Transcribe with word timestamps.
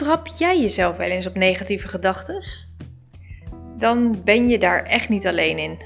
Betrap 0.00 0.26
jij 0.26 0.60
jezelf 0.60 0.96
wel 0.96 1.08
eens 1.08 1.26
op 1.26 1.34
negatieve 1.34 1.88
gedachten? 1.88 2.42
Dan 3.78 4.24
ben 4.24 4.48
je 4.48 4.58
daar 4.58 4.84
echt 4.84 5.08
niet 5.08 5.26
alleen 5.26 5.58
in. 5.58 5.78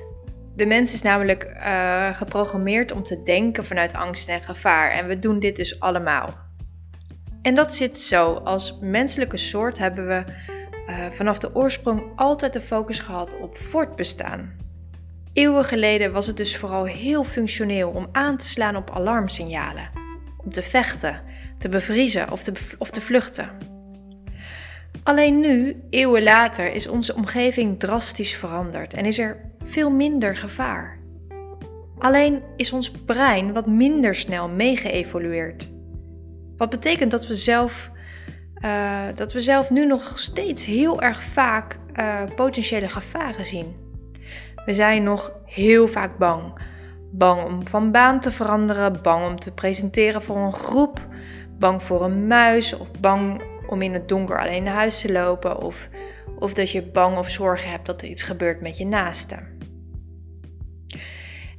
De 0.56 0.66
mens 0.66 0.92
is 0.92 1.02
namelijk 1.02 1.52
uh, 1.56 2.16
geprogrammeerd 2.16 2.92
om 2.92 3.02
te 3.02 3.22
denken 3.22 3.64
vanuit 3.64 3.94
angst 3.94 4.28
en 4.28 4.42
gevaar 4.42 4.90
en 4.90 5.06
we 5.06 5.18
doen 5.18 5.38
dit 5.38 5.56
dus 5.56 5.80
allemaal. 5.80 6.34
En 7.42 7.54
dat 7.54 7.74
zit 7.74 7.98
zo. 7.98 8.32
Als 8.32 8.78
menselijke 8.80 9.36
soort 9.36 9.78
hebben 9.78 10.06
we 10.06 10.24
uh, 10.88 10.96
vanaf 11.12 11.38
de 11.38 11.54
oorsprong 11.54 12.12
altijd 12.16 12.52
de 12.52 12.60
focus 12.60 12.98
gehad 12.98 13.40
op 13.40 13.58
voortbestaan. 13.58 14.56
Eeuwen 15.32 15.64
geleden 15.64 16.12
was 16.12 16.26
het 16.26 16.36
dus 16.36 16.56
vooral 16.56 16.84
heel 16.84 17.24
functioneel 17.24 17.90
om 17.90 18.08
aan 18.12 18.36
te 18.36 18.48
slaan 18.48 18.76
op 18.76 18.90
alarmsignalen, 18.90 19.90
om 20.36 20.52
te 20.52 20.62
vechten, 20.62 21.20
te 21.58 21.68
bevriezen 21.68 22.30
of 22.30 22.42
te, 22.42 22.52
of 22.78 22.90
te 22.90 23.00
vluchten. 23.00 23.73
Alleen 25.04 25.40
nu, 25.40 25.82
eeuwen 25.90 26.22
later, 26.22 26.72
is 26.72 26.88
onze 26.88 27.14
omgeving 27.14 27.78
drastisch 27.78 28.34
veranderd 28.34 28.94
en 28.94 29.04
is 29.04 29.18
er 29.18 29.50
veel 29.64 29.90
minder 29.90 30.36
gevaar. 30.36 30.98
Alleen 31.98 32.42
is 32.56 32.72
ons 32.72 32.90
brein 32.90 33.52
wat 33.52 33.66
minder 33.66 34.14
snel 34.14 34.48
meegeëvolueerd. 34.48 35.70
Wat 36.56 36.70
betekent 36.70 37.10
dat 37.10 37.26
we 37.26 37.34
zelf, 37.34 37.90
uh, 38.64 39.02
dat 39.14 39.32
we 39.32 39.40
zelf 39.40 39.70
nu 39.70 39.86
nog 39.86 40.18
steeds 40.18 40.64
heel 40.64 41.02
erg 41.02 41.22
vaak 41.22 41.78
uh, 41.96 42.22
potentiële 42.36 42.88
gevaren 42.88 43.44
zien. 43.44 43.76
We 44.64 44.72
zijn 44.72 45.02
nog 45.02 45.32
heel 45.44 45.88
vaak 45.88 46.18
bang. 46.18 46.58
Bang 47.12 47.44
om 47.44 47.66
van 47.66 47.90
baan 47.90 48.20
te 48.20 48.32
veranderen, 48.32 49.02
bang 49.02 49.26
om 49.26 49.38
te 49.38 49.52
presenteren 49.52 50.22
voor 50.22 50.36
een 50.36 50.52
groep, 50.52 51.00
bang 51.58 51.82
voor 51.82 52.04
een 52.04 52.26
muis 52.26 52.76
of 52.76 52.90
bang 53.00 53.42
om 53.74 53.82
in 53.82 53.92
het 53.92 54.08
donker 54.08 54.40
alleen 54.40 54.62
naar 54.62 54.74
huis 54.74 55.00
te 55.00 55.12
lopen 55.12 55.62
of, 55.62 55.88
of 56.38 56.54
dat 56.54 56.70
je 56.70 56.82
bang 56.82 57.18
of 57.18 57.30
zorgen 57.30 57.70
hebt 57.70 57.86
dat 57.86 58.02
er 58.02 58.08
iets 58.08 58.22
gebeurt 58.22 58.60
met 58.60 58.78
je 58.78 58.86
naaste. 58.86 59.36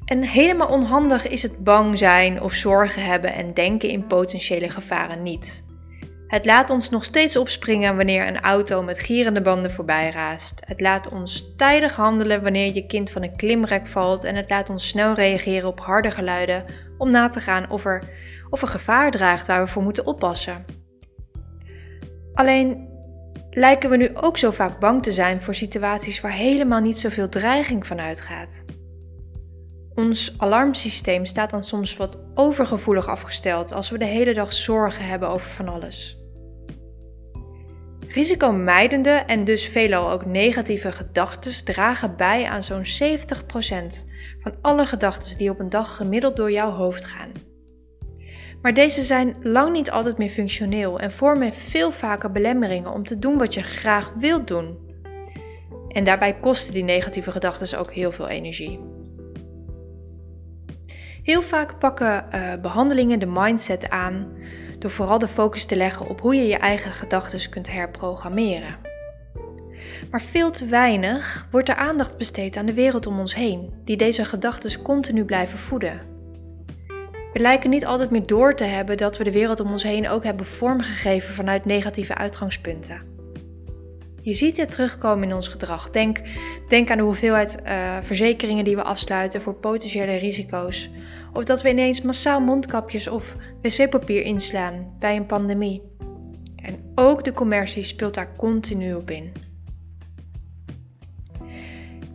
En 0.06 0.24
helemaal 0.24 0.68
onhandig 0.68 1.28
is 1.28 1.42
het 1.42 1.64
bang 1.64 1.98
zijn 1.98 2.42
of 2.42 2.54
zorgen 2.54 3.06
hebben 3.06 3.34
en 3.34 3.54
denken 3.54 3.90
in 3.90 4.08
potentiële 4.08 4.70
gevaren 4.70 5.24
niet. 5.24 5.64
Het 6.28 6.46
laat 6.46 6.70
ons 6.70 6.90
nog 6.90 7.04
steeds 7.04 7.38
opspringen 7.38 7.96
wanneer 7.96 8.28
een 8.28 8.40
auto 8.40 8.84
met 8.84 9.00
gierende 9.00 9.42
banden 9.42 9.72
voorbij 9.72 10.10
raast. 10.10 10.62
Het 10.66 10.82
laat 10.82 11.10
ons 11.10 11.54
tijdig 11.58 11.96
handelen 11.96 12.44
wanneer 12.44 12.74
je 12.74 12.86
kind 12.86 13.12
van 13.12 13.24
een 13.24 13.36
klimrek 13.36 13.88
valt 13.88 14.24
en 14.24 14.36
het 14.36 14.50
laat 14.50 14.70
ons 14.70 14.88
snel 14.88 15.14
reageren 15.14 15.68
op 15.68 15.80
harde 15.80 16.12
geluiden 16.12 16.66
om 16.98 17.12
na 17.12 17.30
te 17.30 17.40
gaan 17.40 17.70
of 17.70 17.86
er, 17.86 18.04
of 18.50 18.62
er 18.62 18.68
gevaar 18.68 19.12
draagt 19.12 19.48
waar 19.48 19.64
we 19.64 19.72
voor 19.72 19.84
moeten 19.84 20.06
oppassen. 20.06 20.85
Alleen 22.36 22.88
lijken 23.50 23.90
we 23.90 23.98
nu 23.98 24.10
ook 24.14 24.38
zo 24.38 24.52
vaak 24.52 24.80
bang 24.80 25.04
te 25.04 25.12
zijn 25.12 25.42
voor 25.42 25.56
situaties 25.56 26.22
waar 26.22 26.34
helemaal 26.34 26.82
niet 26.82 27.00
zoveel 27.00 27.30
dreiging 27.30 27.88
van 27.88 28.00
uitgaat. 28.00 28.66
Ons 29.94 30.34
alarmsysteem 30.38 31.26
staat 31.26 31.50
dan 31.50 31.64
soms 31.64 31.98
wat 31.98 32.20
overgevoelig 32.34 33.08
afgesteld 33.08 33.74
als 33.74 33.90
we 33.90 33.98
de 33.98 34.06
hele 34.06 34.34
dag 34.34 34.54
zorgen 34.54 35.06
hebben 35.06 35.30
over 35.30 35.50
van 35.50 35.68
alles. 35.68 36.18
Risicomijdende 38.08 39.10
en 39.10 39.44
dus 39.44 39.68
veelal 39.68 40.12
ook 40.12 40.26
negatieve 40.26 40.92
gedachten 40.92 41.66
dragen 41.66 42.16
bij 42.18 42.46
aan 42.46 42.64
zo'n 42.64 42.86
70% 42.86 42.86
van 44.40 44.56
alle 44.62 44.86
gedachten 44.86 45.38
die 45.38 45.50
op 45.50 45.60
een 45.60 45.70
dag 45.70 45.96
gemiddeld 45.96 46.36
door 46.36 46.52
jouw 46.52 46.72
hoofd 46.72 47.06
gaan. 47.06 47.45
Maar 48.66 48.74
deze 48.74 49.04
zijn 49.04 49.36
lang 49.42 49.72
niet 49.72 49.92
altijd 49.92 50.18
meer 50.18 50.30
functioneel 50.30 51.00
en 51.00 51.12
vormen 51.12 51.54
veel 51.54 51.92
vaker 51.92 52.32
belemmeringen 52.32 52.92
om 52.92 53.06
te 53.06 53.20
doen 53.20 53.38
wat 53.38 53.54
je 53.54 53.62
graag 53.62 54.14
wilt 54.18 54.48
doen. 54.48 54.78
En 55.88 56.04
daarbij 56.04 56.34
kosten 56.40 56.74
die 56.74 56.84
negatieve 56.84 57.32
gedachten 57.32 57.80
ook 57.80 57.94
heel 57.94 58.12
veel 58.12 58.28
energie. 58.28 58.80
Heel 61.24 61.42
vaak 61.42 61.80
pakken 61.80 62.26
uh, 62.34 62.54
behandelingen 62.62 63.20
de 63.20 63.26
mindset 63.26 63.90
aan 63.90 64.28
door 64.80 64.92
vooral 64.92 65.20
de 65.20 65.28
focus 65.28 65.66
te 65.66 65.76
leggen 65.76 66.10
op 66.10 66.22
hoe 66.22 66.36
je 66.36 66.48
je 66.48 66.58
eigen 66.58 66.92
gedachten 66.92 67.50
kunt 67.50 67.72
herprogrammeren. 67.72 68.76
Maar 70.12 70.22
veel 70.22 70.52
te 70.52 70.66
weinig 70.66 71.48
wordt 71.52 71.70
er 71.70 71.76
aandacht 71.76 72.18
besteed 72.18 72.58
aan 72.58 72.66
de 72.66 72.74
wereld 72.74 73.06
om 73.06 73.20
ons 73.20 73.36
heen, 73.36 73.74
die 73.84 73.98
deze 73.98 74.26
gedachten 74.26 74.82
continu 74.82 75.26
blijven 75.26 75.58
voeden. 75.58 76.15
We 77.36 77.42
lijken 77.42 77.70
niet 77.70 77.86
altijd 77.86 78.10
meer 78.10 78.26
door 78.26 78.56
te 78.56 78.64
hebben 78.64 78.98
dat 78.98 79.18
we 79.18 79.24
de 79.24 79.32
wereld 79.32 79.60
om 79.60 79.72
ons 79.72 79.84
heen 79.84 80.10
ook 80.10 80.24
hebben 80.24 80.46
vormgegeven 80.46 81.34
vanuit 81.34 81.66
negatieve 81.66 82.16
uitgangspunten. 82.16 83.02
Je 84.22 84.34
ziet 84.34 84.56
dit 84.56 84.72
terugkomen 84.72 85.28
in 85.30 85.36
ons 85.36 85.48
gedrag. 85.48 85.90
Denk, 85.90 86.22
denk 86.70 86.90
aan 86.90 86.98
de 86.98 87.04
hoeveelheid 87.04 87.58
uh, 87.66 87.98
verzekeringen 88.02 88.64
die 88.64 88.76
we 88.76 88.84
afsluiten 88.84 89.42
voor 89.42 89.54
potentiële 89.54 90.16
risico's 90.16 90.90
of 91.34 91.44
dat 91.44 91.62
we 91.62 91.70
ineens 91.70 92.02
massaal 92.02 92.40
mondkapjes 92.40 93.08
of 93.08 93.36
wc-papier 93.62 94.22
inslaan 94.22 94.96
bij 95.00 95.16
een 95.16 95.26
pandemie. 95.26 95.82
En 96.56 96.92
ook 96.96 97.24
de 97.24 97.34
commercie 97.34 97.84
speelt 97.84 98.14
daar 98.14 98.36
continu 98.38 98.94
op 98.94 99.12
in. 99.12 99.32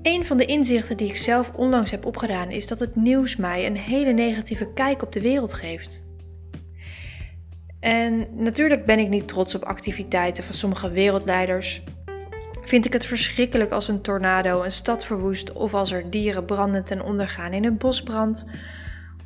Een 0.03 0.27
van 0.27 0.37
de 0.37 0.45
inzichten 0.45 0.97
die 0.97 1.09
ik 1.09 1.17
zelf 1.17 1.53
onlangs 1.55 1.91
heb 1.91 2.07
opgedaan 2.07 2.51
is 2.51 2.67
dat 2.67 2.79
het 2.79 2.97
nieuws 2.97 3.37
mij 3.37 3.67
een 3.67 3.77
hele 3.77 4.13
negatieve 4.13 4.73
kijk 4.73 5.03
op 5.03 5.13
de 5.13 5.21
wereld 5.21 5.53
geeft. 5.53 6.03
En 7.81 8.27
natuurlijk 8.37 8.87
ben 8.87 8.99
ik 8.99 9.09
niet 9.09 9.29
trots 9.29 9.55
op 9.55 9.63
activiteiten 9.63 10.45
van 10.45 10.55
sommige 10.55 10.91
wereldleiders. 10.91 11.83
Vind 12.65 12.87
ik 12.87 12.93
het 12.93 13.05
verschrikkelijk 13.05 13.71
als 13.71 13.89
een 13.89 14.01
tornado 14.01 14.63
een 14.63 14.73
stad 14.73 15.05
verwoest 15.05 15.53
of 15.53 15.75
als 15.75 15.93
er 15.93 16.11
dieren 16.11 16.45
brandend 16.45 16.91
en 16.91 17.03
ondergaan 17.03 17.53
in 17.53 17.65
een 17.65 17.79
bosbrand 17.79 18.47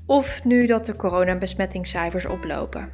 of 0.07 0.45
nu 0.45 0.67
dat 0.67 0.87
de 0.87 0.97
coronabesmettingscijfers 0.97 2.27
oplopen. 2.27 2.91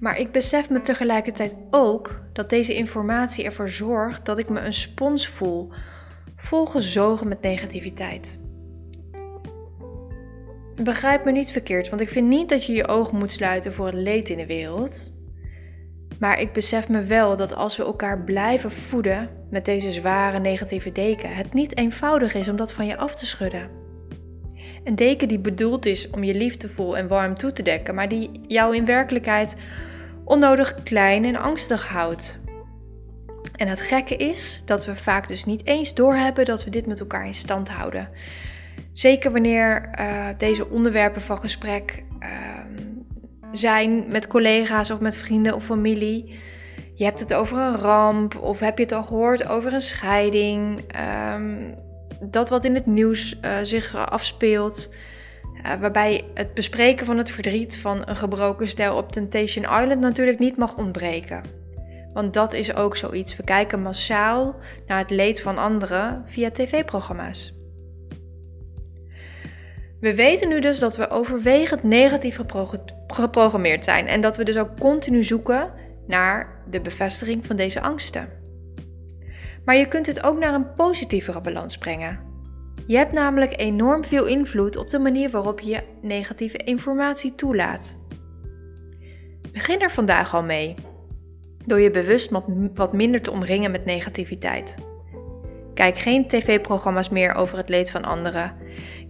Maar 0.00 0.18
ik 0.18 0.32
besef 0.32 0.70
me 0.70 0.80
tegelijkertijd 0.80 1.56
ook 1.70 2.20
dat 2.32 2.50
deze 2.50 2.74
informatie 2.74 3.44
ervoor 3.44 3.68
zorgt 3.68 4.24
dat 4.24 4.38
ik 4.38 4.48
me 4.48 4.60
een 4.60 4.72
spons 4.72 5.28
voel, 5.28 5.72
volgezogen 6.36 7.28
met 7.28 7.40
negativiteit. 7.40 8.38
Begrijp 10.82 11.24
me 11.24 11.32
niet 11.32 11.50
verkeerd, 11.50 11.88
want 11.88 12.00
ik 12.00 12.08
vind 12.08 12.28
niet 12.28 12.48
dat 12.48 12.64
je 12.64 12.72
je 12.72 12.88
ogen 12.88 13.18
moet 13.18 13.32
sluiten 13.32 13.72
voor 13.72 13.86
het 13.86 13.94
leed 13.94 14.28
in 14.28 14.36
de 14.36 14.46
wereld. 14.46 15.12
Maar 16.18 16.40
ik 16.40 16.52
besef 16.52 16.88
me 16.88 17.04
wel 17.04 17.36
dat 17.36 17.54
als 17.54 17.76
we 17.76 17.84
elkaar 17.84 18.24
blijven 18.24 18.72
voeden 18.72 19.30
met 19.50 19.64
deze 19.64 19.92
zware 19.92 20.38
negatieve 20.38 20.92
deken, 20.92 21.34
het 21.34 21.52
niet 21.52 21.76
eenvoudig 21.76 22.34
is 22.34 22.48
om 22.48 22.56
dat 22.56 22.72
van 22.72 22.86
je 22.86 22.96
af 22.96 23.14
te 23.14 23.26
schudden. 23.26 23.70
Een 24.84 24.94
deken 24.94 25.28
die 25.28 25.38
bedoeld 25.38 25.86
is 25.86 26.10
om 26.10 26.24
je 26.24 26.34
liefdevol 26.34 26.96
en 26.96 27.08
warm 27.08 27.36
toe 27.36 27.52
te 27.52 27.62
dekken, 27.62 27.94
maar 27.94 28.08
die 28.08 28.30
jou 28.46 28.76
in 28.76 28.84
werkelijkheid 28.84 29.56
onnodig 30.24 30.74
klein 30.82 31.24
en 31.24 31.36
angstig 31.36 31.86
houdt. 31.86 32.42
En 33.56 33.68
het 33.68 33.80
gekke 33.80 34.16
is 34.16 34.62
dat 34.64 34.84
we 34.84 34.96
vaak 34.96 35.28
dus 35.28 35.44
niet 35.44 35.66
eens 35.66 35.94
doorhebben 35.94 36.44
dat 36.44 36.64
we 36.64 36.70
dit 36.70 36.86
met 36.86 37.00
elkaar 37.00 37.26
in 37.26 37.34
stand 37.34 37.68
houden. 37.68 38.08
Zeker 38.92 39.32
wanneer 39.32 39.90
uh, 40.00 40.26
deze 40.38 40.68
onderwerpen 40.68 41.22
van 41.22 41.38
gesprek 41.38 42.04
uh, 42.20 42.28
zijn 43.52 44.04
met 44.08 44.26
collega's 44.26 44.90
of 44.90 45.00
met 45.00 45.16
vrienden 45.16 45.54
of 45.54 45.64
familie. 45.64 46.38
Je 46.94 47.04
hebt 47.04 47.20
het 47.20 47.34
over 47.34 47.58
een 47.58 47.76
ramp 47.76 48.36
of 48.36 48.60
heb 48.60 48.78
je 48.78 48.84
het 48.84 48.92
al 48.92 49.04
gehoord 49.04 49.48
over 49.48 49.72
een 49.72 49.80
scheiding. 49.80 50.80
Um, 51.34 51.74
dat 52.20 52.48
wat 52.48 52.64
in 52.64 52.74
het 52.74 52.86
nieuws 52.86 53.38
uh, 53.44 53.56
zich 53.62 53.96
afspeelt. 53.96 54.90
Uh, 55.56 55.72
waarbij 55.80 56.24
het 56.34 56.54
bespreken 56.54 57.06
van 57.06 57.18
het 57.18 57.30
verdriet 57.30 57.78
van 57.78 58.02
een 58.04 58.16
gebroken 58.16 58.68
stel 58.68 58.96
op 58.96 59.12
Temptation 59.12 59.64
Island 59.64 60.00
natuurlijk 60.00 60.38
niet 60.38 60.56
mag 60.56 60.76
ontbreken. 60.76 61.63
Want 62.14 62.34
dat 62.34 62.52
is 62.52 62.74
ook 62.74 62.96
zoiets. 62.96 63.36
We 63.36 63.42
kijken 63.42 63.82
massaal 63.82 64.56
naar 64.86 64.98
het 64.98 65.10
leed 65.10 65.40
van 65.40 65.58
anderen 65.58 66.22
via 66.26 66.50
tv-programma's. 66.50 67.54
We 70.00 70.14
weten 70.14 70.48
nu 70.48 70.60
dus 70.60 70.78
dat 70.78 70.96
we 70.96 71.10
overwegend 71.10 71.82
negatief 71.82 72.38
geprogrammeerd 73.06 73.84
zijn 73.84 74.06
en 74.06 74.20
dat 74.20 74.36
we 74.36 74.44
dus 74.44 74.58
ook 74.58 74.80
continu 74.80 75.24
zoeken 75.24 75.72
naar 76.06 76.62
de 76.70 76.80
bevestiging 76.80 77.46
van 77.46 77.56
deze 77.56 77.80
angsten. 77.80 78.28
Maar 79.64 79.76
je 79.76 79.88
kunt 79.88 80.06
het 80.06 80.22
ook 80.22 80.38
naar 80.38 80.54
een 80.54 80.74
positievere 80.74 81.40
balans 81.40 81.78
brengen. 81.78 82.20
Je 82.86 82.96
hebt 82.96 83.12
namelijk 83.12 83.58
enorm 83.60 84.04
veel 84.04 84.26
invloed 84.26 84.76
op 84.76 84.90
de 84.90 84.98
manier 84.98 85.30
waarop 85.30 85.60
je 85.60 85.82
negatieve 86.02 86.56
informatie 86.56 87.34
toelaat. 87.34 87.98
Begin 89.52 89.80
er 89.80 89.92
vandaag 89.92 90.34
al 90.34 90.42
mee, 90.42 90.74
door 91.66 91.80
je 91.80 91.90
bewust 91.90 92.30
wat 92.74 92.92
minder 92.92 93.20
te 93.20 93.30
omringen 93.30 93.70
met 93.70 93.84
negativiteit. 93.84 94.74
Kijk 95.74 95.98
geen 95.98 96.28
tv-programma's 96.28 97.08
meer 97.08 97.34
over 97.34 97.56
het 97.56 97.68
leed 97.68 97.90
van 97.90 98.04
anderen. 98.04 98.52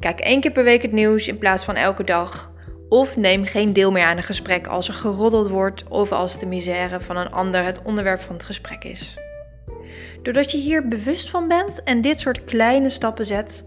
Kijk 0.01 0.21
één 0.21 0.41
keer 0.41 0.51
per 0.51 0.65
week 0.65 0.83
het 0.83 0.93
nieuws 0.93 1.29
in 1.29 1.39
plaats 1.39 1.65
van 1.65 1.75
elke 1.75 2.05
dag. 2.05 2.53
Of 2.89 3.17
neem 3.17 3.45
geen 3.45 3.73
deel 3.73 3.93
meer 3.93 4.05
aan 4.05 4.17
een 4.17 4.23
gesprek 4.23 4.67
als 4.67 4.89
er 4.89 4.95
geroddeld 4.95 5.51
wordt 5.51 5.89
of 5.89 6.13
als 6.13 6.39
de 6.39 6.47
misère 6.47 7.01
van 7.01 7.17
een 7.17 7.33
ander 7.33 7.65
het 7.65 7.83
onderwerp 7.83 8.21
van 8.21 8.35
het 8.35 8.45
gesprek 8.45 8.85
is. 8.85 9.19
Doordat 10.23 10.51
je 10.51 10.59
hier 10.59 10.89
bewust 10.89 11.31
van 11.31 11.49
bent 11.49 11.83
en 11.83 12.01
dit 12.01 12.21
soort 12.21 12.45
kleine 12.45 12.91
stappen 12.91 13.27
zet, 13.27 13.65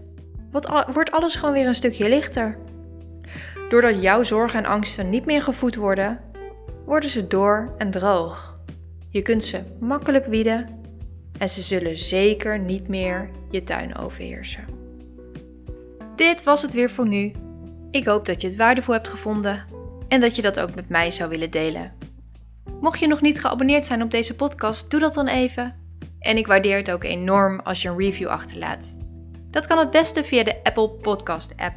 wordt 0.92 1.10
alles 1.10 1.36
gewoon 1.36 1.54
weer 1.54 1.66
een 1.66 1.74
stukje 1.74 2.08
lichter. 2.08 2.58
Doordat 3.68 4.02
jouw 4.02 4.22
zorgen 4.22 4.58
en 4.58 4.70
angsten 4.70 5.10
niet 5.10 5.24
meer 5.24 5.42
gevoed 5.42 5.76
worden, 5.76 6.20
worden 6.84 7.10
ze 7.10 7.26
door 7.26 7.74
en 7.78 7.90
droog. 7.90 8.57
Je 9.10 9.22
kunt 9.22 9.44
ze 9.44 9.62
makkelijk 9.80 10.26
wieden 10.26 10.80
en 11.38 11.48
ze 11.48 11.62
zullen 11.62 11.98
zeker 11.98 12.58
niet 12.58 12.88
meer 12.88 13.30
je 13.50 13.64
tuin 13.64 13.96
overheersen. 13.96 14.64
Dit 16.16 16.42
was 16.42 16.62
het 16.62 16.72
weer 16.72 16.90
voor 16.90 17.08
nu. 17.08 17.32
Ik 17.90 18.04
hoop 18.04 18.26
dat 18.26 18.40
je 18.40 18.48
het 18.48 18.56
waardevol 18.56 18.94
hebt 18.94 19.08
gevonden 19.08 19.64
en 20.08 20.20
dat 20.20 20.36
je 20.36 20.42
dat 20.42 20.60
ook 20.60 20.74
met 20.74 20.88
mij 20.88 21.10
zou 21.10 21.30
willen 21.30 21.50
delen. 21.50 21.92
Mocht 22.80 22.98
je 22.98 23.06
nog 23.06 23.20
niet 23.20 23.40
geabonneerd 23.40 23.86
zijn 23.86 24.02
op 24.02 24.10
deze 24.10 24.34
podcast, 24.34 24.90
doe 24.90 25.00
dat 25.00 25.14
dan 25.14 25.26
even. 25.26 25.74
En 26.18 26.36
ik 26.36 26.46
waardeer 26.46 26.76
het 26.76 26.90
ook 26.90 27.04
enorm 27.04 27.60
als 27.60 27.82
je 27.82 27.88
een 27.88 27.98
review 27.98 28.28
achterlaat. 28.28 28.96
Dat 29.50 29.66
kan 29.66 29.78
het 29.78 29.90
beste 29.90 30.24
via 30.24 30.44
de 30.44 30.62
Apple 30.62 30.88
Podcast 30.88 31.54
app. 31.56 31.74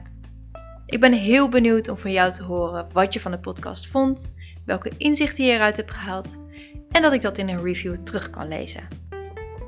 Ik 0.85 0.99
ben 0.99 1.13
heel 1.13 1.49
benieuwd 1.49 1.89
om 1.89 1.97
van 1.97 2.11
jou 2.11 2.33
te 2.33 2.43
horen 2.43 2.87
wat 2.93 3.13
je 3.13 3.19
van 3.19 3.31
de 3.31 3.39
podcast 3.39 3.87
vond, 3.87 4.35
welke 4.65 4.91
inzichten 4.97 5.45
je 5.45 5.51
eruit 5.51 5.77
hebt 5.77 5.91
gehaald 5.91 6.37
en 6.91 7.01
dat 7.01 7.13
ik 7.13 7.21
dat 7.21 7.37
in 7.37 7.49
een 7.49 7.63
review 7.63 7.95
terug 8.03 8.29
kan 8.29 8.47
lezen. 8.47 8.87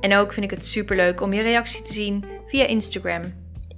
En 0.02 0.16
ook 0.16 0.34
vind 0.34 0.46
ik 0.46 0.52
het 0.52 0.66
superleuk 0.66 1.22
om 1.22 1.34
je 1.34 1.42
reactie 1.42 1.82
te 1.82 1.94
zien 1.94 2.26
via 2.48 2.68
Instagram. 2.68 3.22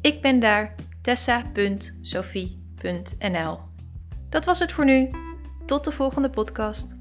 Ik 0.02 0.22
ben 0.22 0.40
daar 0.40 0.76
tessa.sophie.nl. 1.02 3.60
Dat 4.30 4.46
was 4.46 4.60
het 4.60 4.72
voor 4.72 4.86
nu. 4.86 5.10
Tot 5.66 5.84
de 5.84 5.92
volgende 5.92 6.30
podcast. 6.30 6.96